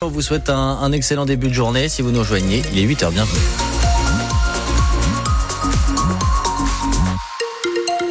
[0.00, 1.88] On vous souhaite un, excellent début de journée.
[1.88, 3.40] Si vous nous rejoignez, il est 8h, bienvenue.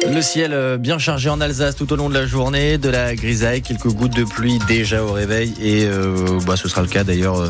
[0.06, 3.14] Le ciel euh, bien chargé en Alsace tout au long de la journée, de la
[3.14, 7.04] grisaille, quelques gouttes de pluie déjà au réveil et euh, bah, ce sera le cas
[7.04, 7.48] d'ailleurs euh,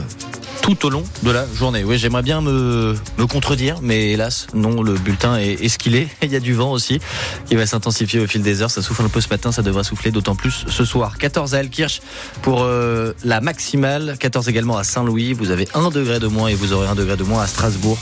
[0.69, 1.83] tout au long de la journée.
[1.83, 2.95] Oui, j'aimerais bien me,
[3.31, 6.09] contredire, mais hélas, non, le bulletin est, est ce qu'il est.
[6.23, 7.01] Il y a du vent aussi
[7.47, 8.71] qui va s'intensifier au fil des heures.
[8.71, 11.17] Ça souffle un peu ce matin, ça devrait souffler d'autant plus ce soir.
[11.17, 12.03] 14 à Alkirch
[12.43, 15.33] pour euh, la maximale, 14 également à Saint-Louis.
[15.33, 17.99] Vous avez 1 degré de moins et vous aurez 1 degré de moins à Strasbourg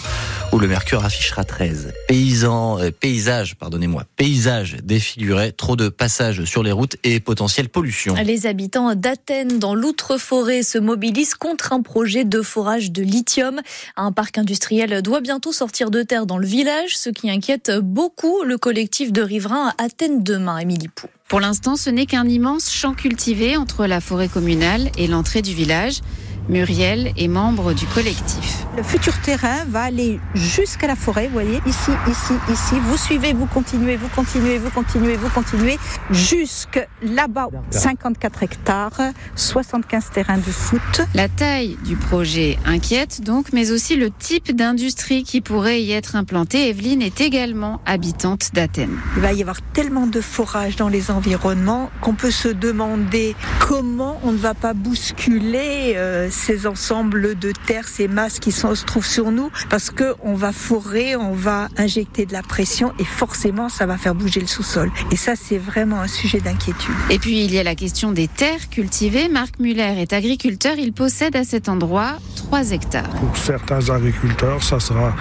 [0.53, 1.93] où le mercure affichera 13.
[2.09, 8.15] Paysans, euh, paysage, pardonnez-moi, paysage défiguré, trop de passages sur les routes et potentielle pollution.
[8.15, 13.61] Les habitants d'Athènes, dans l'outre-forêt, se mobilisent contre un projet de forage de lithium.
[13.97, 18.43] Un parc industriel doit bientôt sortir de terre dans le village, ce qui inquiète beaucoup
[18.43, 21.09] le collectif de riverains Athènes demain, Émilie Pou.
[21.29, 25.55] Pour l'instant, ce n'est qu'un immense champ cultivé entre la forêt communale et l'entrée du
[25.55, 26.01] village.
[26.49, 28.67] Muriel est membre du collectif.
[28.77, 32.75] Le futur terrain va aller jusqu'à la forêt, vous voyez, ici, ici, ici.
[32.83, 35.79] Vous suivez, vous continuez, vous continuez, vous continuez, vous continuez,
[36.11, 39.01] jusque là-bas, 54 hectares,
[39.35, 41.01] 75 terrains de foot.
[41.15, 46.15] La taille du projet inquiète donc, mais aussi le type d'industrie qui pourrait y être
[46.15, 46.69] implantée.
[46.69, 48.99] Evelyne est également habitante d'Athènes.
[49.17, 54.21] Il va y avoir tellement de forages dans les environnements qu'on peut se demander comment
[54.23, 58.85] on ne va pas bousculer euh, ces ensembles de terre, ces masses qui sont, se
[58.85, 63.05] trouvent sur nous, parce que on va forer, on va injecter de la pression et
[63.05, 64.91] forcément ça va faire bouger le sous-sol.
[65.11, 66.95] Et ça, c'est vraiment un sujet d'inquiétude.
[67.11, 69.29] Et puis il y a la question des terres cultivées.
[69.29, 70.75] Marc Muller est agriculteur.
[70.79, 73.09] Il possède à cet endroit 3 hectares.
[73.21, 75.15] Pour certains agriculteurs, ça sera,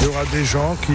[0.00, 0.92] il y aura des gens qui,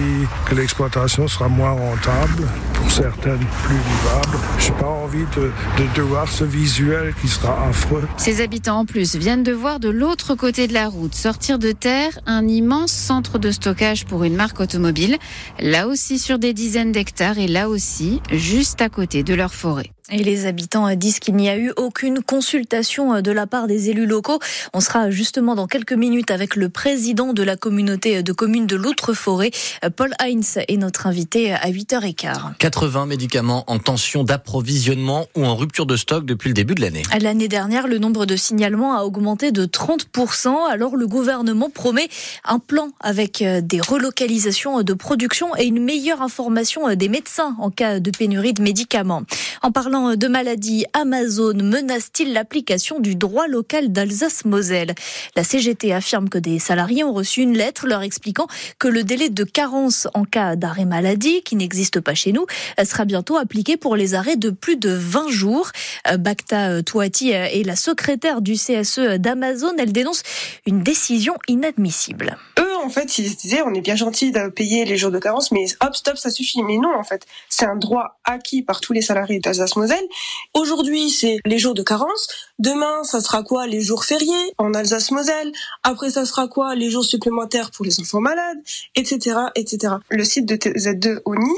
[0.48, 4.38] que l'exploitation sera moins rentable, pour certaines plus vivable.
[4.58, 8.06] J'ai pas envie de, de, de voir ce visuel qui sera affreux.
[8.16, 11.72] Ces habitants en plus viennent de voir de l'autre côté de la route sortir de
[11.72, 15.16] terre un immense centre de stockage pour une marque automobile,
[15.58, 19.90] là aussi sur des dizaines d'hectares et là aussi juste à côté de leur forêt.
[20.10, 24.06] Et les habitants disent qu'il n'y a eu aucune consultation de la part des élus
[24.06, 24.38] locaux.
[24.72, 28.76] On sera justement dans quelques minutes avec le président de la communauté de communes de
[28.76, 29.50] l'Outre-Forêt,
[29.96, 32.56] Paul Heinz, est notre invité à 8h15.
[32.58, 37.02] 80 médicaments en tension d'approvisionnement ou en rupture de stock depuis le début de l'année.
[37.20, 40.68] L'année dernière, le nombre de signalements a augmenté de 30%.
[40.70, 42.08] Alors le gouvernement promet
[42.44, 47.98] un plan avec des relocalisations de production et une meilleure information des médecins en cas
[47.98, 49.22] de pénurie de médicaments.
[49.62, 54.94] En parlant de maladies, Amazon menace-t-il l'application du droit local d'Alsace-Moselle?
[55.34, 58.46] La CGT affirme que des salariés ont reçu une lettre leur expliquant
[58.78, 62.46] que le délai de carence en cas d'arrêt maladie, qui n'existe pas chez nous,
[62.84, 65.70] sera bientôt appliqué pour les arrêts de plus de 20 jours.
[66.18, 69.72] Bacta Touati est la secrétaire du CSE d'Amazon.
[69.78, 70.22] Elle dénonce
[70.66, 72.36] une décision inadmissible
[72.86, 75.64] en fait, ils disaient on est bien gentil de payer les jours de carence, mais
[75.80, 76.62] hop, stop, ça suffit.
[76.62, 79.40] Mais non, en fait, c'est un droit acquis par tous les salariés
[80.54, 82.28] Aujourd'hui, c'est les jours de carence.
[82.58, 85.52] Demain, ça sera quoi Les jours fériés en Alsace-Moselle?
[85.82, 88.58] Après, ça sera quoi Les jours supplémentaires pour les enfants malades,
[88.94, 89.94] etc., etc.
[90.08, 91.54] Le site de TZ2 ONI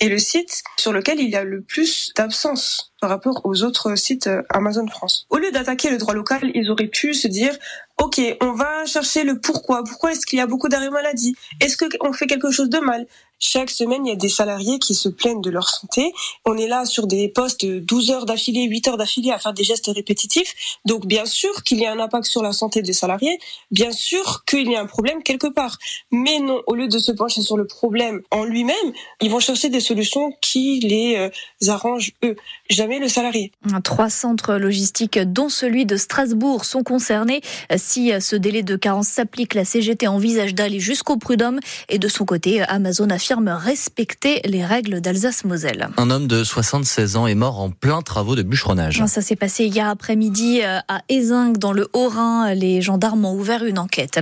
[0.00, 3.96] est le site sur lequel il y a le plus d'absence par rapport aux autres
[3.96, 5.26] sites Amazon France.
[5.30, 7.56] Au lieu d'attaquer le droit local, ils auraient pu se dire
[7.98, 9.84] Ok, on va chercher le pourquoi.
[9.84, 11.36] Pourquoi est-ce qu'il y a beaucoup d'arrêts maladie?
[11.60, 13.06] Est-ce qu'on fait quelque chose de mal?
[13.44, 16.12] Chaque semaine, il y a des salariés qui se plaignent de leur santé.
[16.46, 19.52] On est là sur des postes de 12 heures d'affilée, 8 heures d'affilée à faire
[19.52, 20.78] des gestes répétitifs.
[20.84, 23.40] Donc, bien sûr qu'il y a un impact sur la santé des salariés.
[23.72, 25.78] Bien sûr qu'il y a un problème quelque part.
[26.12, 29.70] Mais non, au lieu de se pencher sur le problème en lui-même, ils vont chercher
[29.70, 32.36] des solutions qui les euh, arrangent eux.
[32.70, 33.50] Jamais le salarié.
[33.82, 37.40] Trois centres logistiques, dont celui de Strasbourg, sont concernés.
[37.76, 41.58] Si ce délai de carence s'applique, la CGT envisage d'aller jusqu'au prud'homme.
[41.88, 45.88] Et de son côté, Amazon affirme respecter les règles d'Alsace-Moselle.
[45.96, 49.02] Un homme de 76 ans est mort en plein travaux de bûcheronnage.
[49.06, 52.52] Ça s'est passé hier après-midi à Ézingue, dans le Haut-Rhin.
[52.54, 54.20] Les gendarmes ont ouvert une enquête.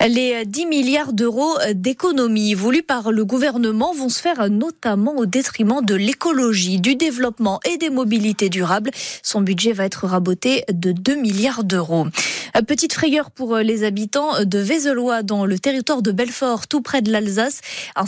[0.00, 5.84] Les 10 milliards d'euros d'économies voulues par le gouvernement vont se faire notamment au détriment
[5.84, 8.90] de l'écologie, du développement et des mobilités durables.
[9.22, 12.06] Son budget va être raboté de 2 milliards d'euros.
[12.66, 17.12] Petite frayeur pour les habitants de Vézelois dans le territoire de Belfort, tout près de
[17.12, 17.60] l'Alsace.
[17.94, 18.06] Un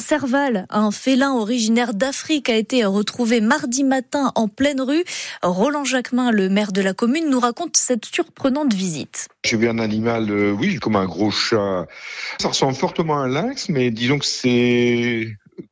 [0.70, 5.04] un félin originaire d'Afrique, a été retrouvé mardi matin en pleine rue.
[5.42, 9.28] Roland Jacquemin, le maire de la commune, nous raconte cette surprenante visite.
[9.44, 11.86] J'ai vu un animal, euh, oui, comme un gros chat.
[12.38, 15.28] Ça ressemble fortement à un lynx, mais disons que c'est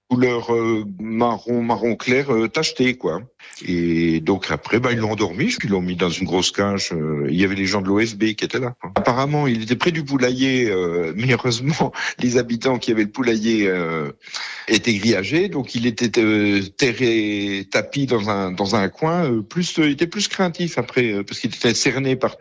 [0.09, 3.21] couleur euh, marron, marron clair, euh, tacheté, quoi.
[3.67, 6.93] Et donc après, bah, ils l'ont endormi, ils l'ont mis dans une grosse cage.
[6.93, 8.75] euh, il y avait les gens de l'OSB qui étaient là.
[8.95, 13.67] Apparemment, il était près du poulailler, euh, mais heureusement, les habitants qui avaient le poulailler
[13.67, 14.13] euh,
[14.69, 19.43] étaient grillagés, donc il était euh, terré, tapis dans un dans un coin.
[19.43, 22.37] plus, il était plus craintif après, parce qu'il était cerné par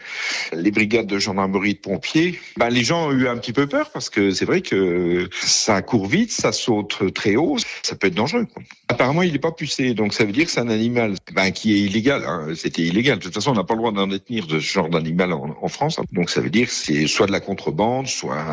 [0.54, 2.40] les brigades de gendarmerie de pompiers.
[2.58, 5.82] Bah, les gens ont eu un petit peu peur parce que c'est vrai que ça
[5.82, 8.48] court vite, ça saute très haut, ça peut être dangereux.
[8.88, 10.97] Apparemment, il n'est pas pucé, donc ça veut dire que c'est un animal
[11.34, 12.24] ben, qui est illégal.
[12.28, 12.48] hein.
[12.56, 13.18] C'était illégal.
[13.20, 15.56] De toute façon, on n'a pas le droit d'en détenir de ce genre d'animal en,
[15.62, 16.00] en France.
[16.00, 16.04] hein.
[16.12, 18.44] Donc ça veut dire que c'est soit de la contrebande, soit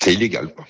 [0.00, 0.52] c'est illégal.
[0.54, 0.66] Quoi.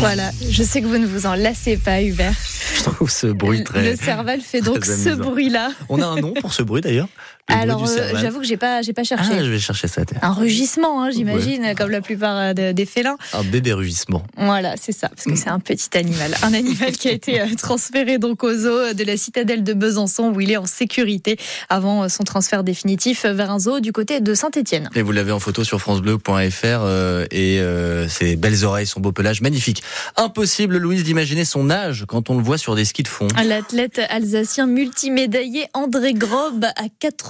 [0.00, 2.34] Voilà, je sais que vous ne vous en lassez pas, Hubert.
[2.76, 3.90] Je trouve ce bruit très.
[3.90, 5.70] Le cerval fait donc ce bruit-là.
[5.88, 7.08] On a un nom pour ce bruit d'ailleurs?
[7.46, 9.44] Alors, euh, j'avoue que j'ai pas, j'ai pas Ah, cherché.
[9.44, 10.02] je vais chercher ça.
[10.22, 13.16] Un rugissement, hein, j'imagine, comme la plupart euh, de- des félins.
[13.34, 14.22] Un bébé rugissement.
[14.38, 16.34] Voilà, c'est ça, parce que c'est un petit animal.
[16.42, 20.32] Un animal qui a été euh, transféré donc au zoo de la citadelle de Besançon,
[20.34, 21.36] où il est en sécurité
[21.68, 24.88] avant son transfert définitif vers un zoo du côté de Saint-Étienne.
[24.94, 29.12] Et vous l'avez en photo sur francebleu.fr euh, et euh, ses belles oreilles, son beau
[29.12, 29.82] pelage magnifique.
[30.16, 33.28] Impossible, Louise, d'imaginer son âge quand on le voit sur des skis de fond.
[33.46, 36.84] L'athlète alsacien multimédaillé André Grob a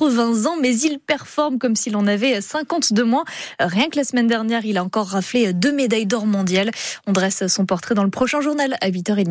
[0.05, 3.25] 80 ans, mais il performe comme s'il en avait 50 de moins.
[3.59, 6.71] Rien que la semaine dernière, il a encore raflé deux médailles d'or mondiales.
[7.06, 9.29] On dresse son portrait dans le prochain journal à 8h30.